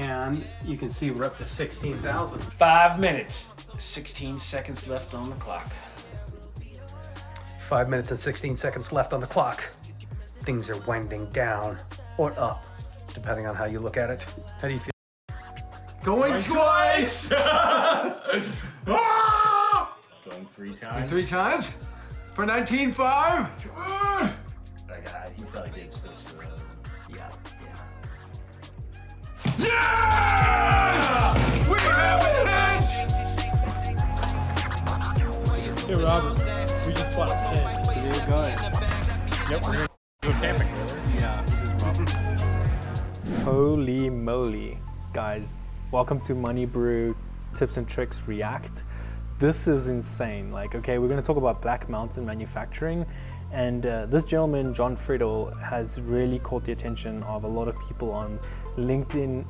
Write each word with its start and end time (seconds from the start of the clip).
and 0.00 0.44
you 0.64 0.76
can 0.76 0.90
see 0.90 1.10
we're 1.10 1.24
up 1.24 1.38
to 1.38 1.46
16,000. 1.46 2.40
Five 2.40 2.98
minutes, 2.98 3.48
16 3.78 4.38
seconds 4.38 4.88
left 4.88 5.14
on 5.14 5.30
the 5.30 5.36
clock. 5.36 5.70
Five 7.68 7.88
minutes 7.88 8.10
and 8.10 8.20
16 8.20 8.56
seconds 8.56 8.92
left 8.92 9.12
on 9.12 9.20
the 9.20 9.26
clock. 9.26 9.64
Things 10.44 10.68
are 10.68 10.76
winding 10.82 11.26
down 11.26 11.78
or 12.18 12.38
up, 12.38 12.64
depending 13.14 13.46
on 13.46 13.54
how 13.54 13.64
you 13.64 13.80
look 13.80 13.96
at 13.96 14.10
it. 14.10 14.26
How 14.60 14.68
do 14.68 14.74
you 14.74 14.80
feel? 14.80 14.90
Going 16.02 16.42
twice! 16.42 17.28
Going 20.24 20.46
three 20.52 20.74
times. 20.74 21.10
Three 21.10 21.26
times 21.26 21.72
for 22.34 22.44
19.5. 22.44 24.36
That 24.86 25.04
guy, 25.04 25.30
he 25.36 25.44
probably 25.44 25.70
did 25.70 25.92
switch 25.92 26.12
to 26.26 26.40
uh, 26.40 26.44
Yeah, 27.08 27.30
Yeah! 29.64 31.32
We 31.70 31.78
have 31.78 32.20
a 32.22 32.24
tent! 32.44 32.90
Hey 35.80 35.94
Robert, 35.94 36.38
we 36.86 36.92
just 36.92 37.16
bought 37.16 37.30
a 37.30 37.34
tent. 37.34 37.86
So 37.86 37.92
there 37.94 38.14
you 38.14 38.26
go. 38.26 38.40
Yep, 39.50 39.62
we're 39.64 39.72
gonna 39.72 39.88
go 40.20 40.32
camping. 40.32 40.68
Yeah, 41.14 41.42
this 41.46 41.62
is 41.62 41.72
Robert. 41.82 42.10
Holy 43.42 44.10
moly, 44.10 44.78
guys. 45.14 45.54
Welcome 45.90 46.20
to 46.20 46.34
MoneyBru 46.34 47.14
Tips 47.54 47.78
and 47.78 47.88
Tricks 47.88 48.28
React. 48.28 48.84
This 49.38 49.66
is 49.66 49.88
insane. 49.88 50.52
Like, 50.52 50.74
okay, 50.74 50.98
we're 50.98 51.08
going 51.08 51.20
to 51.20 51.26
talk 51.26 51.36
about 51.36 51.60
Black 51.60 51.88
Mountain 51.88 52.24
manufacturing. 52.24 53.04
And 53.54 53.86
uh, 53.86 54.06
this 54.06 54.24
gentleman, 54.24 54.74
Jon 54.74 54.96
Friedl, 54.96 55.56
has 55.62 56.00
really 56.00 56.40
caught 56.40 56.64
the 56.64 56.72
attention 56.72 57.22
of 57.22 57.44
a 57.44 57.48
lot 57.48 57.68
of 57.68 57.76
people 57.86 58.10
on 58.10 58.40
LinkedIn 58.76 59.46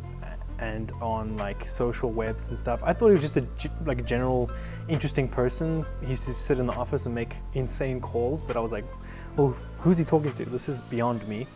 and 0.58 0.92
on 1.00 1.36
like 1.38 1.66
social 1.66 2.12
webs 2.12 2.50
and 2.50 2.58
stuff. 2.58 2.82
I 2.84 2.92
thought 2.92 3.06
he 3.06 3.12
was 3.12 3.22
just 3.22 3.38
a 3.38 3.46
like 3.86 3.98
a 3.98 4.02
general 4.02 4.50
interesting 4.88 5.26
person. 5.26 5.84
He 6.02 6.10
used 6.10 6.26
to 6.26 6.34
sit 6.34 6.58
in 6.58 6.66
the 6.66 6.74
office 6.74 7.06
and 7.06 7.14
make 7.14 7.34
insane 7.54 7.98
calls 7.98 8.46
that 8.46 8.58
I 8.58 8.60
was 8.60 8.72
like, 8.72 8.84
well, 9.36 9.56
who's 9.78 9.96
he 9.96 10.04
talking 10.04 10.32
to? 10.32 10.44
This 10.44 10.68
is 10.68 10.82
beyond 10.82 11.26
me. 11.26 11.46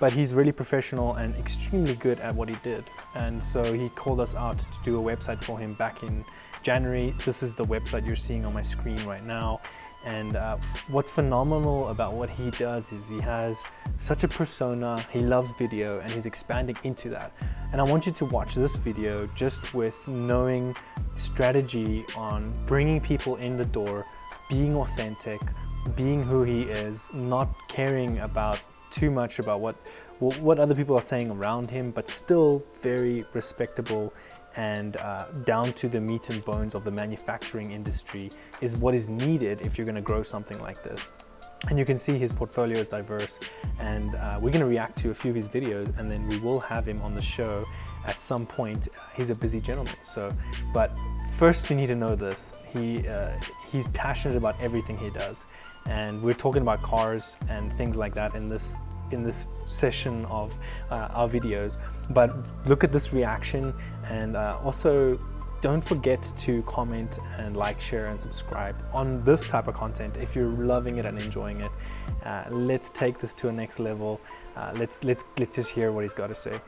But 0.00 0.12
he's 0.12 0.32
really 0.32 0.52
professional 0.52 1.14
and 1.16 1.34
extremely 1.34 1.96
good 1.96 2.20
at 2.20 2.34
what 2.34 2.48
he 2.48 2.56
did. 2.62 2.84
And 3.16 3.42
so 3.42 3.72
he 3.72 3.90
called 3.90 4.20
us 4.20 4.34
out 4.34 4.58
to 4.60 4.82
do 4.82 4.96
a 4.96 5.00
website 5.00 5.42
for 5.42 5.58
him 5.58 5.74
back 5.74 6.04
in 6.04 6.24
January. 6.62 7.10
This 7.24 7.42
is 7.42 7.54
the 7.54 7.64
website 7.64 8.06
you're 8.06 8.16
seeing 8.16 8.46
on 8.46 8.54
my 8.54 8.62
screen 8.62 9.04
right 9.04 9.24
now. 9.24 9.60
And 10.08 10.36
uh, 10.36 10.56
what's 10.88 11.10
phenomenal 11.10 11.88
about 11.88 12.14
what 12.14 12.30
he 12.30 12.50
does 12.52 12.92
is 12.92 13.10
he 13.10 13.20
has 13.20 13.66
such 13.98 14.24
a 14.24 14.28
persona, 14.28 14.98
he 15.12 15.20
loves 15.20 15.52
video, 15.52 16.00
and 16.00 16.10
he's 16.10 16.24
expanding 16.24 16.78
into 16.82 17.10
that. 17.10 17.30
And 17.72 17.80
I 17.80 17.84
want 17.84 18.06
you 18.06 18.12
to 18.12 18.24
watch 18.24 18.54
this 18.54 18.76
video 18.76 19.26
just 19.34 19.74
with 19.74 20.08
knowing 20.08 20.74
strategy 21.14 22.06
on 22.16 22.54
bringing 22.64 23.00
people 23.00 23.36
in 23.36 23.58
the 23.58 23.66
door, 23.66 24.06
being 24.48 24.76
authentic, 24.76 25.42
being 25.94 26.22
who 26.22 26.42
he 26.42 26.62
is, 26.62 27.10
not 27.12 27.68
caring 27.68 28.20
about 28.20 28.58
too 28.90 29.10
much 29.10 29.38
about 29.38 29.60
what 29.60 29.76
what 30.20 30.58
other 30.58 30.74
people 30.74 30.96
are 30.96 31.02
saying 31.02 31.30
around 31.30 31.70
him, 31.70 31.92
but 31.92 32.08
still 32.08 32.64
very 32.82 33.24
respectable 33.34 34.12
and 34.56 34.96
uh, 34.96 35.26
down 35.44 35.72
to 35.74 35.88
the 35.88 36.00
meat 36.00 36.30
and 36.30 36.44
bones 36.44 36.74
of 36.74 36.84
the 36.84 36.90
manufacturing 36.90 37.70
industry 37.70 38.30
is 38.60 38.76
what 38.76 38.94
is 38.94 39.08
needed 39.08 39.60
if 39.60 39.78
you're 39.78 39.84
going 39.84 39.94
to 39.94 40.00
grow 40.00 40.22
something 40.22 40.58
like 40.60 40.82
this. 40.82 41.10
And 41.68 41.78
you 41.78 41.84
can 41.84 41.98
see 41.98 42.16
his 42.16 42.30
portfolio 42.30 42.78
is 42.78 42.86
diverse, 42.86 43.40
and 43.80 44.14
uh, 44.14 44.38
we're 44.40 44.52
going 44.52 44.60
to 44.60 44.66
react 44.66 44.96
to 44.98 45.10
a 45.10 45.14
few 45.14 45.30
of 45.30 45.34
his 45.34 45.48
videos, 45.48 45.96
and 45.98 46.08
then 46.08 46.28
we 46.28 46.38
will 46.38 46.60
have 46.60 46.86
him 46.86 47.00
on 47.00 47.14
the 47.14 47.20
show 47.20 47.64
at 48.06 48.22
some 48.22 48.46
point. 48.46 48.86
He's 49.16 49.30
a 49.30 49.34
busy 49.34 49.60
gentleman, 49.60 49.94
so. 50.04 50.30
But 50.72 50.96
first, 51.32 51.68
you 51.68 51.74
need 51.74 51.88
to 51.88 51.96
know 51.96 52.14
this: 52.14 52.60
he 52.72 53.08
uh, 53.08 53.32
he's 53.68 53.88
passionate 53.88 54.36
about 54.36 54.60
everything 54.60 54.96
he 54.96 55.10
does, 55.10 55.46
and 55.86 56.22
we're 56.22 56.32
talking 56.32 56.62
about 56.62 56.80
cars 56.80 57.36
and 57.48 57.72
things 57.72 57.98
like 57.98 58.14
that 58.14 58.36
in 58.36 58.48
this 58.48 58.78
in 59.12 59.22
this 59.22 59.48
session 59.64 60.24
of 60.26 60.58
uh, 60.90 61.08
our 61.12 61.28
videos. 61.28 61.76
But 62.10 62.52
look 62.66 62.84
at 62.84 62.92
this 62.92 63.12
reaction 63.12 63.74
and 64.04 64.36
uh, 64.36 64.58
also 64.62 65.18
don't 65.60 65.82
forget 65.82 66.22
to 66.38 66.62
comment 66.62 67.18
and 67.36 67.56
like, 67.56 67.80
share, 67.80 68.06
and 68.06 68.20
subscribe 68.20 68.76
on 68.92 69.18
this 69.24 69.48
type 69.48 69.66
of 69.66 69.74
content 69.74 70.16
if 70.16 70.36
you're 70.36 70.52
loving 70.52 70.98
it 70.98 71.06
and 71.06 71.20
enjoying 71.20 71.60
it. 71.60 71.70
Uh, 72.24 72.44
let's 72.50 72.90
take 72.90 73.18
this 73.18 73.34
to 73.34 73.48
a 73.48 73.52
next 73.52 73.78
level. 73.78 74.20
Uh, 74.56 74.72
let's 74.76 75.02
let's 75.04 75.24
let's 75.38 75.54
just 75.56 75.70
hear 75.70 75.92
what 75.92 76.02
he's 76.04 76.14
got 76.14 76.28
to 76.28 76.34
say. 76.34 76.60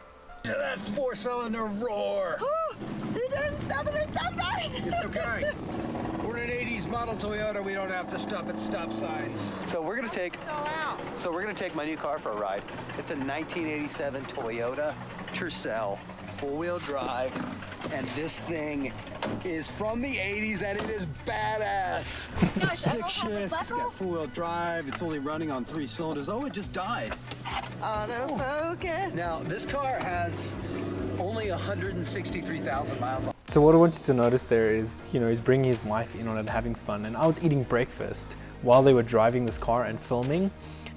To 0.44 0.50
that 0.50 0.78
four-cylinder 0.96 1.64
roar! 1.64 2.40
You 3.14 3.28
didn't 3.28 3.60
stop 3.64 3.86
at 3.88 3.92
the 3.92 4.18
stop 4.18 4.34
sign! 4.36 4.70
It's 4.72 5.04
okay. 5.04 5.52
We're 6.90 6.98
an 6.98 7.08
80s 7.08 7.18
model 7.18 7.30
Toyota. 7.30 7.64
We 7.64 7.74
don't 7.74 7.90
have 7.90 8.08
to 8.08 8.18
stop 8.18 8.48
at 8.48 8.58
stop 8.58 8.92
signs. 8.92 9.50
So 9.66 9.80
we're 9.80 9.96
gonna 9.96 10.08
take 10.08 10.36
so 11.14 11.32
we're 11.32 11.42
gonna 11.42 11.54
take 11.54 11.74
my 11.74 11.84
new 11.84 11.96
car 11.96 12.18
for 12.18 12.30
a 12.32 12.36
ride. 12.36 12.62
It's 12.98 13.10
a 13.10 13.16
1987 13.16 14.24
Toyota 14.26 14.94
Tercel, 15.32 15.98
four-wheel 16.38 16.78
drive, 16.80 17.32
and 17.92 18.06
this 18.16 18.40
thing 18.40 18.92
is 19.44 19.70
from 19.70 20.00
the 20.02 20.16
80s 20.16 20.62
and 20.62 20.80
it 20.80 20.90
is 20.90 21.06
badass. 21.26 22.28
Stick 22.76 23.08
shift, 23.08 23.54
It's 23.60 23.70
got 23.70 23.92
four-wheel 23.92 24.26
drive. 24.28 24.88
It's 24.88 25.02
only 25.02 25.18
running 25.18 25.50
on 25.50 25.64
three 25.64 25.86
cylinders. 25.86 26.28
Oh, 26.28 26.44
it 26.44 26.52
just 26.52 26.72
died. 26.72 27.16
Autofocus. 27.80 29.14
Now 29.14 29.42
this 29.44 29.66
car 29.66 29.98
has 29.98 30.54
only 31.18 31.50
163,000 31.50 33.00
miles 33.00 33.26
on. 33.26 33.34
So 33.50 33.60
what 33.60 33.74
I 33.74 33.78
want 33.78 33.98
you 33.98 34.06
to 34.06 34.14
notice 34.14 34.44
there 34.44 34.72
is, 34.72 35.02
you 35.12 35.18
know, 35.18 35.28
he's 35.28 35.40
bringing 35.40 35.64
his 35.70 35.82
wife 35.82 36.14
in 36.14 36.28
on 36.28 36.38
it, 36.38 36.48
having 36.48 36.72
fun, 36.72 37.04
and 37.04 37.16
I 37.16 37.26
was 37.26 37.42
eating 37.42 37.64
breakfast 37.64 38.36
while 38.62 38.80
they 38.80 38.92
were 38.92 39.02
driving 39.02 39.44
this 39.44 39.58
car 39.58 39.82
and 39.82 39.98
filming 39.98 40.52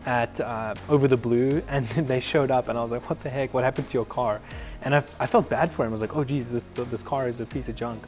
at 0.05 0.39
uh, 0.39 0.75
Over 0.87 1.07
the 1.07 1.17
Blue, 1.17 1.63
and 1.67 1.87
they 1.87 2.19
showed 2.19 2.51
up, 2.51 2.67
and 2.67 2.77
I 2.77 2.83
was 2.83 2.91
like, 2.91 3.09
"What 3.09 3.21
the 3.21 3.31
heck? 3.31 3.55
What 3.55 3.63
happened 3.63 3.87
to 3.87 3.93
your 3.95 4.05
car?" 4.05 4.39
And 4.83 4.93
I, 4.93 5.03
I 5.19 5.25
felt 5.25 5.49
bad 5.49 5.73
for 5.73 5.83
him. 5.83 5.89
I 5.89 5.93
was 5.93 6.01
like, 6.01 6.15
"Oh, 6.15 6.23
geez, 6.23 6.51
this 6.51 6.67
this 6.67 7.01
car 7.01 7.27
is 7.27 7.39
a 7.39 7.47
piece 7.47 7.69
of 7.69 7.75
junk." 7.75 8.03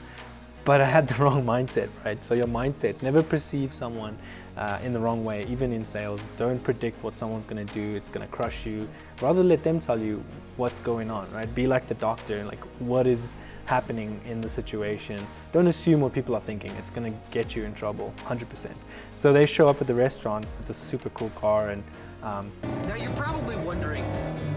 But 0.65 0.81
I 0.81 0.85
had 0.85 1.07
the 1.07 1.15
wrong 1.23 1.45
mindset, 1.45 1.89
right? 2.03 2.21
So 2.23 2.33
your 2.33 2.47
mindset 2.47 3.01
never 3.01 3.23
perceive 3.23 3.73
someone 3.73 4.17
uh, 4.57 4.79
in 4.83 4.93
the 4.93 4.99
wrong 4.99 5.23
way, 5.23 5.45
even 5.47 5.71
in 5.71 5.85
sales. 5.85 6.21
Don't 6.37 6.61
predict 6.63 7.03
what 7.03 7.15
someone's 7.15 7.45
to 7.65 7.73
do. 7.73 7.95
It's 7.95 8.09
to 8.27 8.33
crush 8.33 8.65
you. 8.65 8.87
Rather 9.21 9.43
let 9.43 9.63
them 9.63 9.79
tell 9.79 9.99
you 9.99 10.23
what's 10.57 10.79
going 10.79 11.11
on, 11.11 11.31
right? 11.31 11.53
Be 11.53 11.67
like 11.67 11.87
the 11.87 11.95
doctor, 11.95 12.43
like 12.45 12.63
what 12.79 13.05
is 13.05 13.35
happening 13.65 14.19
in 14.25 14.41
the 14.41 14.49
situation. 14.49 15.25
Don't 15.51 15.67
assume 15.67 16.01
what 16.01 16.13
people 16.13 16.35
are 16.35 16.41
thinking. 16.41 16.71
It's 16.77 16.89
to 17.11 17.17
get 17.31 17.55
you 17.55 17.63
in 17.63 17.73
trouble, 17.73 18.13
100%. 18.25 18.71
So 19.15 19.33
they 19.33 19.45
show 19.45 19.67
up 19.67 19.81
at 19.81 19.87
the 19.87 19.93
restaurant 19.93 20.45
with 20.57 20.67
this 20.67 20.77
super 20.77 21.09
cool 21.09 21.31
car 21.31 21.69
and 21.69 21.83
um, 22.23 22.51
Now 22.87 22.95
you're 22.95 23.11
probably 23.11 23.55
wondering 23.57 24.03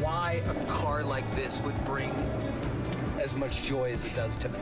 why 0.00 0.42
a 0.46 0.64
car 0.64 1.02
like 1.02 1.25
this 1.36 1.60
would 1.60 1.84
bring 1.84 2.10
as 3.20 3.34
much 3.34 3.62
joy 3.62 3.92
as 3.92 4.02
it 4.04 4.14
does 4.14 4.36
to 4.36 4.48
me. 4.48 4.58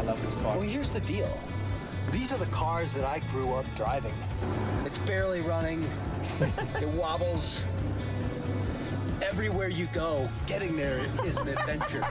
I 0.00 0.02
love 0.02 0.24
this 0.24 0.34
car. 0.36 0.56
Well, 0.56 0.66
here's 0.66 0.90
the 0.90 1.00
deal. 1.00 1.30
These 2.10 2.32
are 2.32 2.38
the 2.38 2.46
cars 2.46 2.94
that 2.94 3.04
I 3.04 3.18
grew 3.30 3.52
up 3.52 3.66
driving. 3.76 4.14
It's 4.86 4.98
barely 5.00 5.42
running. 5.42 5.84
it 6.80 6.88
wobbles. 6.88 7.64
Everywhere 9.20 9.68
you 9.68 9.88
go, 9.92 10.26
getting 10.46 10.74
there 10.74 11.00
is 11.22 11.36
an 11.36 11.48
adventure. 11.48 12.06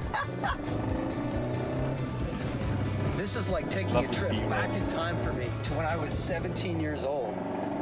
This 3.18 3.36
is 3.36 3.50
like 3.50 3.68
taking 3.72 3.96
Love 3.96 4.06
a 4.06 4.14
trip 4.14 4.34
speed, 4.34 4.48
back 4.48 4.72
in 4.72 4.86
time 4.86 5.18
for 5.24 5.34
me 5.34 5.50
to 5.64 5.74
when 5.74 5.88
I 5.88 5.96
was 5.96 6.14
17 6.14 6.80
years 6.80 7.04
old, 7.04 7.36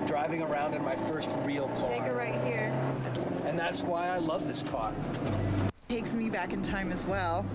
driving 0.07 0.41
around 0.41 0.73
in 0.73 0.81
my 0.85 0.95
first 0.95 1.35
real 1.43 1.67
car. 1.67 1.89
Take 1.89 2.03
it 2.03 2.13
right 2.13 2.41
here. 2.45 2.71
And 3.45 3.59
that's 3.59 3.83
why 3.83 4.07
I 4.07 4.19
love 4.19 4.47
this 4.47 4.63
car. 4.63 4.93
Takes 5.89 6.13
me 6.13 6.29
back 6.29 6.51
in 6.51 6.61
time 6.61 6.91
as 6.91 7.05
well. 7.05 7.45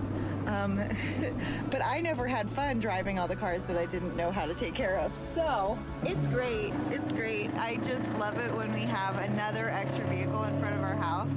Um, 0.47 0.81
but 1.69 1.83
I 1.83 2.01
never 2.01 2.27
had 2.27 2.49
fun 2.49 2.79
driving 2.79 3.19
all 3.19 3.27
the 3.27 3.35
cars 3.35 3.61
that 3.67 3.77
I 3.77 3.85
didn't 3.85 4.15
know 4.15 4.31
how 4.31 4.47
to 4.47 4.55
take 4.55 4.73
care 4.73 4.97
of. 4.97 5.15
So 5.35 5.77
it's 6.01 6.27
great. 6.29 6.73
It's 6.89 7.11
great. 7.11 7.53
I 7.53 7.75
just 7.77 8.03
love 8.17 8.39
it 8.39 8.51
when 8.55 8.73
we 8.73 8.81
have 8.85 9.17
another 9.19 9.69
extra 9.69 10.07
vehicle 10.07 10.45
in 10.45 10.59
front 10.59 10.73
of 10.73 10.81
our 10.81 10.95
house 10.95 11.31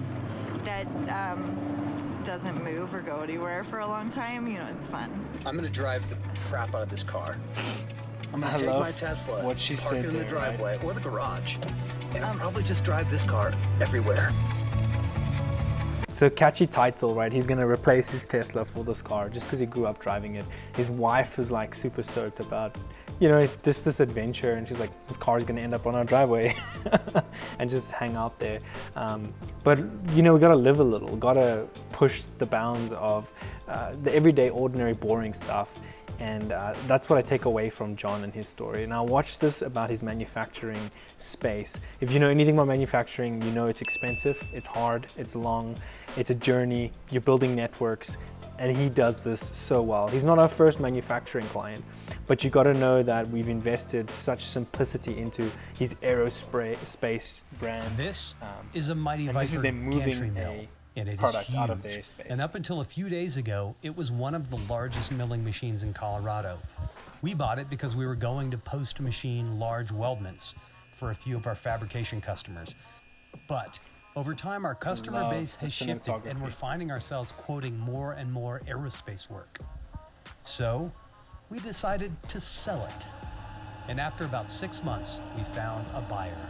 that 0.65 0.87
um, 1.11 2.23
doesn't 2.25 2.65
move 2.65 2.95
or 2.95 3.03
go 3.03 3.21
anywhere 3.21 3.63
for 3.65 3.81
a 3.81 3.87
long 3.87 4.09
time. 4.09 4.47
You 4.49 4.61
know, 4.61 4.69
it's 4.75 4.89
fun. 4.89 5.29
I'm 5.45 5.55
gonna 5.55 5.69
drive 5.69 6.03
the 6.09 6.17
crap 6.49 6.75
out 6.75 6.81
of 6.81 6.89
this 6.89 7.03
car. 7.03 7.37
I'm 8.33 8.41
gonna 8.41 8.59
take 8.59 8.69
my 8.69 8.93
Tesla, 8.93 9.45
what 9.45 9.61
she 9.61 9.77
park 9.77 9.89
said 9.89 10.05
it 10.07 10.09
in 10.09 10.15
the 10.15 10.25
there, 10.25 10.35
right? 10.35 10.57
driveway 10.59 10.81
or 10.83 10.95
the 10.95 11.01
garage, 11.01 11.57
and 12.15 12.25
I'll 12.25 12.35
probably 12.37 12.63
just 12.63 12.85
drive 12.85 13.11
this 13.11 13.23
car 13.23 13.53
everywhere. 13.83 14.33
It's 16.17 16.23
a 16.23 16.31
catchy 16.31 16.67
title, 16.67 17.15
right? 17.15 17.31
He's 17.31 17.47
gonna 17.47 17.69
replace 17.69 18.11
his 18.11 18.27
Tesla 18.27 18.65
for 18.65 18.83
this 18.83 19.03
car 19.03 19.29
just 19.29 19.45
because 19.45 19.59
he 19.59 19.67
grew 19.67 19.85
up 19.85 19.99
driving 19.99 20.37
it. 20.37 20.47
His 20.75 20.91
wife 20.91 21.39
is 21.39 21.51
like 21.51 21.75
super 21.75 22.03
stoked 22.03 22.41
about 22.41 22.75
you 23.19 23.29
know, 23.29 23.49
just 23.63 23.85
this 23.85 24.01
adventure. 24.01 24.55
And 24.55 24.69
she's 24.69 24.79
like, 24.79 24.91
this 25.09 25.17
car 25.17 25.39
is 25.39 25.45
going 25.45 25.57
to 25.57 25.63
end 25.63 25.75
up 25.75 25.87
on 25.87 25.95
our 25.95 26.05
driveway 26.05 26.55
and 27.59 27.71
just 27.71 27.91
hang 27.91 28.15
out 28.17 28.39
there. 28.39 28.61
Um, 28.95 29.33
but, 29.65 29.79
you 30.13 30.23
know, 30.23 30.35
we 30.35 30.41
got 30.41 30.49
to 30.49 30.57
live 30.57 30.81
a 30.81 30.85
little, 30.85 31.17
got 31.17 31.35
to 31.35 31.67
push 31.93 32.25
the 32.39 32.47
bounds 32.47 32.93
of 32.93 33.33
uh, 33.69 33.93
the 34.03 34.15
everyday, 34.15 34.51
ordinary, 34.51 34.93
boring 34.93 35.33
stuff. 35.33 35.81
And 36.19 36.53
uh, 36.53 36.75
that's 36.87 37.09
what 37.09 37.19
I 37.19 37.23
take 37.23 37.45
away 37.45 37.69
from 37.71 37.95
Jon 37.95 38.25
and 38.25 38.33
his 38.33 38.49
story. 38.49 38.87
Now, 38.87 39.05
watch 39.05 39.39
this 39.39 39.63
about 39.63 39.91
his 39.91 40.03
manufacturing 40.03 40.91
space. 41.19 41.79
If 42.01 42.13
you 42.13 42.19
know 42.19 42.29
anything 42.29 42.55
about 42.55 42.69
manufacturing, 42.69 43.43
you 43.43 43.51
know 43.51 43.67
it's 43.67 43.83
expensive, 43.83 44.43
it's 44.53 44.67
hard, 44.67 45.07
it's 45.17 45.37
long, 45.37 45.77
it's 46.17 46.31
a 46.31 46.35
journey, 46.35 46.93
you're 47.11 47.21
building 47.21 47.55
networks, 47.55 48.17
and 48.59 48.75
he 48.75 48.89
does 48.89 49.23
this 49.23 49.41
so 49.41 49.83
well. 49.83 50.09
He's 50.09 50.25
not 50.25 50.39
our 50.39 50.49
first 50.49 50.81
manufacturing 50.81 51.47
client, 51.49 51.85
but 52.27 52.43
you 52.43 52.49
got 52.49 52.63
to 52.63 52.73
know 52.75 53.03
that 53.03 53.29
we've 53.29 53.51
invested 53.51 54.09
such 54.09 54.41
simplicity 54.43 55.19
into 55.19 55.51
his 55.79 55.95
aerospace 55.97 57.43
brand. 57.59 57.97
This 57.97 58.35
Um, 58.41 58.71
is 58.73 58.89
a 58.89 58.95
mighty 58.95 59.25
and 59.25 59.35
Viper 59.35 59.45
this 59.45 59.55
is 59.55 59.61
them 59.63 59.83
moving 59.83 60.13
gantry 60.13 60.31
mill, 60.31 60.53
a 60.53 60.69
and 60.97 61.09
it 61.09 61.13
is 61.13 61.19
product 61.19 61.49
huge. 61.49 61.59
out 61.59 61.71
of 61.71 61.83
their 61.83 62.03
space. 62.03 62.27
And 62.29 62.41
up 62.41 62.55
until 62.55 62.81
a 62.81 62.85
few 62.85 63.09
days 63.09 63.37
ago, 63.37 63.77
it 63.83 63.97
was 63.97 64.11
one 64.11 64.35
of 64.35 64.51
the 64.51 64.57
largest 64.69 65.13
milling 65.13 65.45
machines 65.45 65.83
in 65.83 65.93
Colorado. 65.93 66.59
We 67.23 67.35
bought 67.35 67.59
it 67.59 67.69
because 67.71 67.95
we 67.95 68.07
were 68.07 68.15
going 68.15 68.51
to 68.51 68.59
post-machine 68.59 69.59
large 69.59 69.91
weldments 69.91 70.55
for 70.95 71.11
a 71.11 71.15
few 71.15 71.37
of 71.37 71.47
our 71.47 71.55
fabrication 71.55 72.21
customers. 72.21 72.75
But 73.49 73.79
over 74.15 74.35
time, 74.35 74.65
our 74.65 74.75
customer 74.75 75.23
love 75.23 75.33
base 75.33 75.55
has 75.57 75.73
shifted, 75.73 76.23
and 76.25 76.41
we're 76.41 76.51
finding 76.51 76.91
ourselves 76.91 77.33
quoting 77.33 77.79
more 77.79 78.13
and 78.13 78.33
more 78.33 78.63
aerospace 78.67 79.29
work. 79.29 79.59
So 80.43 80.91
we 81.51 81.59
decided 81.59 82.13
to 82.29 82.41
sell 82.41 82.85
it. 82.87 83.07
And 83.89 84.01
after 84.01 84.25
about 84.25 84.51
six 84.51 84.83
months, 84.83 85.21
we 85.37 85.43
found 85.55 85.87
a 85.95 86.01
buyer. 86.01 86.49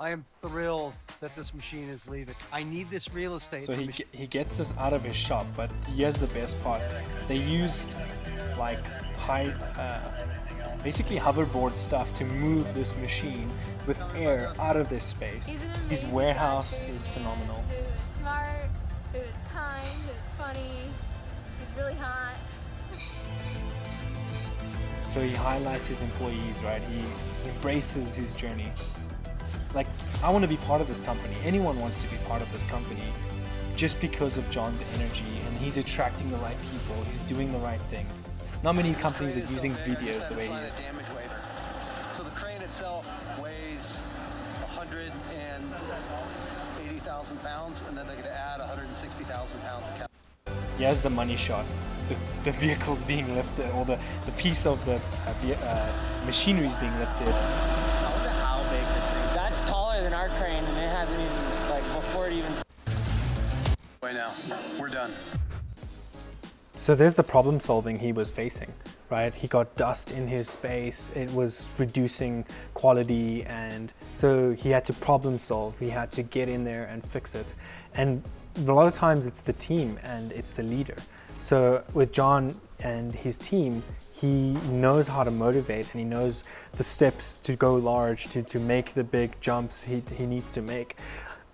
I 0.00 0.10
am 0.10 0.24
thrilled 0.42 0.92
that 1.20 1.34
this 1.34 1.52
machine 1.52 1.88
is 1.88 2.06
leaving. 2.06 2.36
I 2.52 2.62
need 2.62 2.88
this 2.88 3.12
real 3.12 3.34
estate. 3.34 3.64
So 3.64 3.72
he, 3.72 3.86
mach- 3.86 4.14
he 4.14 4.28
gets 4.28 4.52
this 4.52 4.72
out 4.78 4.92
of 4.92 5.02
his 5.02 5.16
shop, 5.16 5.44
but 5.56 5.70
here's 5.88 6.16
the 6.16 6.28
best 6.28 6.62
part. 6.62 6.80
They 7.26 7.38
used 7.38 7.96
like 8.56 8.84
high, 9.16 9.46
uh, 9.76 10.78
basically 10.84 11.18
hoverboard 11.18 11.76
stuff 11.76 12.14
to 12.14 12.24
move 12.24 12.72
this 12.74 12.94
machine 12.96 13.50
with 13.88 14.00
air 14.14 14.52
out 14.60 14.76
of 14.76 14.88
this 14.88 15.04
space. 15.04 15.48
He's 15.48 15.64
an 15.64 15.70
His 15.88 16.04
warehouse 16.04 16.78
is 16.94 17.08
phenomenal. 17.08 17.64
Who 17.68 17.74
is 17.74 18.16
smart, 18.16 18.70
who 19.12 19.18
is 19.18 19.34
kind, 19.52 20.00
who 20.02 20.10
is 20.12 20.32
funny. 20.38 20.92
He's 21.58 21.76
really 21.76 21.94
hot. 21.94 22.36
So 25.08 25.22
he 25.22 25.34
highlights 25.34 25.88
his 25.88 26.02
employees, 26.02 26.62
right? 26.62 26.82
He 26.82 27.02
embraces 27.48 28.14
his 28.14 28.34
journey. 28.34 28.70
Like, 29.74 29.86
I 30.22 30.30
want 30.30 30.42
to 30.42 30.48
be 30.48 30.56
part 30.58 30.80
of 30.80 30.86
this 30.88 31.00
company. 31.00 31.34
Anyone 31.44 31.78
wants 31.78 32.00
to 32.02 32.08
be 32.08 32.16
part 32.26 32.40
of 32.42 32.50
this 32.52 32.64
company 32.64 33.12
just 33.76 34.00
because 34.00 34.36
of 34.36 34.50
Jon's 34.50 34.82
energy 34.94 35.24
and 35.46 35.56
he's 35.58 35.76
attracting 35.76 36.30
the 36.30 36.38
right 36.38 36.56
people, 36.72 36.96
he's 37.04 37.20
doing 37.20 37.52
the 37.52 37.58
right 37.58 37.80
things. 37.90 38.20
Not 38.64 38.74
many 38.74 38.92
companies 38.94 39.36
are 39.36 39.40
using 39.40 39.74
videos 39.74 40.28
the 40.28 40.34
way 40.34 40.48
he 40.48 40.54
is. 40.66 40.74
So 42.12 42.24
the 42.24 42.30
crane 42.30 42.60
itself 42.62 43.06
weighs 43.40 43.98
180,000 44.74 47.42
pounds, 47.42 47.84
and 47.86 47.96
then 47.96 48.04
they're 48.06 48.16
going 48.16 48.26
to 48.26 48.34
add 48.34 48.58
160,000 48.58 49.60
pounds 49.60 49.86
of 49.86 49.94
cap. 49.96 50.10
Here's 50.76 51.00
the 51.00 51.10
money 51.10 51.36
shot. 51.36 51.64
The, 52.08 52.16
the 52.44 52.50
vehicle's 52.58 53.04
being 53.04 53.32
lifted, 53.34 53.70
or 53.70 53.84
the, 53.84 54.00
the 54.26 54.32
piece 54.32 54.66
of 54.66 54.84
the 54.84 54.96
uh, 54.96 55.00
uh, 55.64 55.92
machinery 56.26 56.66
is 56.66 56.76
being 56.78 56.98
lifted. 56.98 57.28
I 57.28 58.10
wonder 58.12 58.30
how 58.30 58.64
big 58.70 58.82
this 58.94 59.06
thing. 59.06 59.34
That's 59.34 59.62
taller 60.28 60.36
than 60.36 60.36
our 60.36 60.38
crane, 60.38 60.64
and 60.64 60.78
it 60.78 60.88
hasn't 60.90 61.20
even 61.20 61.70
like 61.70 61.84
before 61.94 62.26
it 62.26 62.32
even. 62.32 62.52
Right 64.02 64.14
now, 64.14 64.32
we're 64.78 64.88
done. 64.88 65.12
So 66.72 66.94
there's 66.94 67.14
the 67.14 67.24
problem 67.24 67.58
solving 67.58 67.98
he 67.98 68.12
was 68.12 68.30
facing, 68.30 68.72
right? 69.10 69.34
He 69.34 69.48
got 69.48 69.74
dust 69.74 70.12
in 70.12 70.28
his 70.28 70.48
space, 70.48 71.10
it 71.16 71.30
was 71.32 71.66
reducing 71.76 72.46
quality, 72.74 73.42
and 73.44 73.92
so 74.12 74.52
he 74.52 74.70
had 74.70 74.84
to 74.84 74.92
problem 74.92 75.38
solve. 75.38 75.78
He 75.80 75.90
had 75.90 76.12
to 76.12 76.22
get 76.22 76.48
in 76.48 76.64
there 76.64 76.84
and 76.84 77.04
fix 77.04 77.34
it. 77.34 77.54
And 77.94 78.22
a 78.56 78.72
lot 78.72 78.86
of 78.86 78.94
times 78.94 79.26
it's 79.26 79.42
the 79.42 79.54
team 79.54 79.98
and 80.04 80.30
it's 80.32 80.52
the 80.52 80.62
leader. 80.62 80.96
So 81.40 81.82
with 81.94 82.12
Jon 82.12 82.54
and 82.80 83.14
his 83.14 83.38
team, 83.38 83.82
he 84.12 84.52
knows 84.70 85.08
how 85.08 85.24
to 85.24 85.30
motivate 85.30 85.92
and 85.92 86.00
he 86.00 86.04
knows 86.04 86.44
the 86.72 86.84
steps 86.84 87.36
to 87.38 87.56
go 87.56 87.74
large, 87.74 88.28
to, 88.28 88.42
to 88.42 88.60
make 88.60 88.94
the 88.94 89.04
big 89.04 89.40
jumps 89.40 89.84
he, 89.84 90.02
he 90.14 90.26
needs 90.26 90.50
to 90.52 90.62
make. 90.62 90.96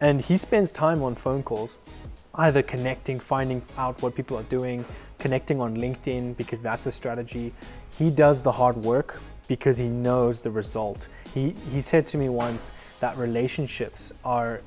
And 0.01 0.21
he 0.21 0.37
spends 0.37 0.73
time 0.73 1.03
on 1.03 1.15
phone 1.15 1.43
calls 1.43 1.79
either 2.37 2.63
connecting, 2.63 3.21
finding 3.21 3.63
out 3.79 4.03
what 4.03 4.15
people 4.15 4.37
are 4.37 4.45
doing, 4.45 4.85
connecting 5.19 5.61
on 5.61 5.77
LinkedIn 5.77 6.37
because 6.37 6.63
that's 6.63 6.87
a 6.87 6.91
strategy. 6.91 7.53
He 7.97 8.11
does 8.11 8.43
the 8.43 8.53
hard 8.53 8.77
work 8.77 9.21
because 9.49 9.79
he 9.79 9.89
knows 9.89 10.41
the 10.41 10.51
result. 10.51 11.09
He 11.33 11.55
he 11.69 11.81
said 11.81 12.07
to 12.09 12.19
me 12.19 12.29
once 12.29 12.73
that 13.01 13.17
relationships 13.17 14.13
are 14.25 14.63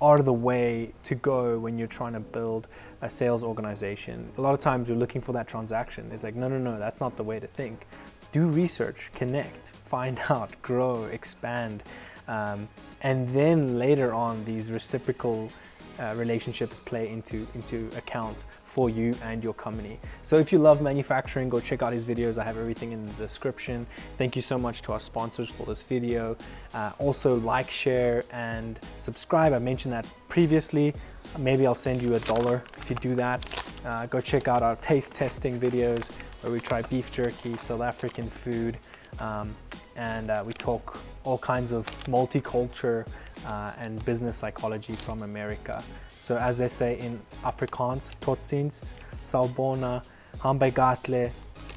are 0.00 0.22
the 0.22 0.32
way 0.32 0.92
to 1.04 1.14
go 1.14 1.58
when 1.58 1.78
you're 1.78 1.88
trying 1.88 2.12
to 2.12 2.20
build 2.20 2.68
a 3.02 3.10
sales 3.10 3.42
organization. 3.42 4.30
A 4.38 4.40
lot 4.40 4.54
of 4.54 4.60
times 4.60 4.88
you're 4.88 4.98
looking 4.98 5.20
for 5.20 5.32
that 5.32 5.48
transaction. 5.48 6.10
It's 6.12 6.22
like, 6.24 6.34
no, 6.34 6.48
no, 6.48 6.58
no, 6.58 6.78
that's 6.78 7.00
not 7.00 7.16
the 7.16 7.24
way 7.24 7.40
to 7.40 7.46
think. 7.46 7.86
Do 8.32 8.46
research, 8.48 9.10
connect, 9.14 9.70
find 9.70 10.20
out, 10.28 10.60
grow, 10.62 11.04
expand. 11.04 11.82
Um, 12.26 12.68
and 13.02 13.28
then 13.30 13.78
later 13.78 14.12
on, 14.12 14.44
these 14.44 14.70
reciprocal 14.70 15.50
uh, 15.98 16.14
relationships 16.16 16.80
play 16.80 17.08
into 17.08 17.46
into 17.54 17.88
account 17.96 18.44
for 18.64 18.90
you 18.90 19.14
and 19.24 19.42
your 19.42 19.54
company. 19.54 19.98
So 20.22 20.36
if 20.36 20.52
you 20.52 20.58
love 20.58 20.80
manufacturing, 20.80 21.48
go 21.48 21.60
check 21.60 21.82
out 21.82 21.92
his 21.92 22.04
videos. 22.04 22.38
I 22.38 22.44
have 22.44 22.56
everything 22.56 22.92
in 22.92 23.04
the 23.04 23.12
description. 23.12 23.86
Thank 24.16 24.36
you 24.36 24.42
so 24.42 24.58
much 24.58 24.82
to 24.82 24.92
our 24.92 25.00
sponsors 25.00 25.50
for 25.50 25.66
this 25.66 25.82
video. 25.82 26.36
Uh, 26.74 26.92
also 26.98 27.36
like, 27.36 27.70
share, 27.70 28.22
and 28.32 28.78
subscribe. 28.96 29.52
I 29.52 29.58
mentioned 29.58 29.92
that 29.92 30.06
previously. 30.28 30.94
Maybe 31.38 31.66
I'll 31.66 31.74
send 31.74 32.02
you 32.02 32.14
a 32.14 32.20
dollar 32.20 32.64
if 32.76 32.90
you 32.90 32.96
do 32.96 33.14
that. 33.16 33.44
Uh, 33.84 34.06
go 34.06 34.20
check 34.20 34.48
out 34.48 34.62
our 34.62 34.76
taste 34.76 35.14
testing 35.14 35.58
videos 35.58 36.10
where 36.42 36.52
we 36.52 36.60
try 36.60 36.82
beef 36.82 37.10
jerky, 37.10 37.56
South 37.56 37.80
African 37.80 38.28
food, 38.28 38.78
um, 39.18 39.54
and 39.98 40.30
uh, 40.30 40.42
we 40.46 40.52
talk 40.52 40.98
all 41.24 41.36
kinds 41.36 41.72
of 41.72 41.86
multicultural 42.04 43.06
uh, 43.46 43.72
and 43.78 44.02
business 44.04 44.36
psychology 44.36 44.94
from 44.94 45.22
America. 45.22 45.82
So 46.18 46.36
as 46.38 46.56
they 46.56 46.68
say 46.68 46.98
in 46.98 47.20
Afrikaans, 47.44 48.14
tot 48.20 48.38
ziens, 48.38 48.94
salbona, 49.22 50.02
hambegatle, 50.38 51.30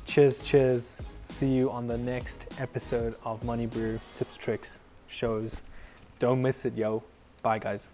cheers, 0.06 0.40
cheers. 0.40 1.02
See 1.24 1.50
you 1.50 1.72
on 1.72 1.88
the 1.88 1.98
next 1.98 2.48
episode 2.60 3.16
of 3.24 3.42
MoneyBru 3.42 4.00
Tips, 4.14 4.38
Tricks, 4.38 4.82
shows. 5.08 5.64
Don't 6.20 6.42
miss 6.42 6.66
it, 6.66 6.76
yo. 6.76 7.04
Bye, 7.42 7.60
guys. 7.60 7.90